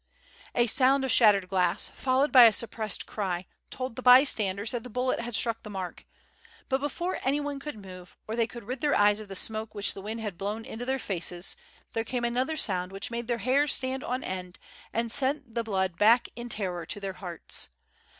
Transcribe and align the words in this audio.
A 0.55 0.65
sound 0.65 1.05
of 1.05 1.11
shattered 1.11 1.47
glass, 1.47 1.87
followed 1.89 2.31
by 2.31 2.45
a 2.45 2.51
suppressed 2.51 3.05
cry, 3.05 3.45
told 3.69 3.95
the 3.95 4.01
bystanders 4.01 4.71
that 4.71 4.81
the 4.81 4.89
bullet 4.89 5.19
had 5.19 5.35
struck 5.35 5.61
the 5.61 5.69
mark, 5.69 6.05
but 6.69 6.81
before 6.81 7.19
any 7.23 7.39
one 7.39 7.59
could 7.59 7.77
move, 7.77 8.17
or 8.27 8.35
they 8.35 8.47
could 8.47 8.63
rid 8.63 8.81
their 8.81 8.95
eyes 8.95 9.19
of 9.19 9.27
the 9.27 9.35
smoke 9.35 9.75
which 9.75 9.93
the 9.93 10.01
wind 10.01 10.19
had 10.19 10.39
blown 10.39 10.65
into 10.65 10.85
their 10.85 10.97
faces, 10.97 11.55
there 11.93 12.03
came 12.03 12.23
another 12.23 12.57
sound 12.57 12.91
which 12.91 13.11
made 13.11 13.27
their 13.27 13.37
hair 13.37 13.67
stand 13.67 14.03
on 14.03 14.23
end 14.23 14.57
and 14.91 15.11
sent 15.11 15.53
the 15.53 15.61
blood 15.63 15.99
back 15.99 16.29
in 16.35 16.49
terror 16.49 16.83
to 16.83 16.99
their 16.99 17.13
hearts. 17.13 17.69